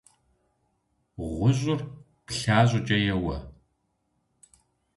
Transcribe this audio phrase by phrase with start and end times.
[1.35, 1.79] Гъущӏыр
[2.25, 3.37] плъа щӏыкӏэ еуэ.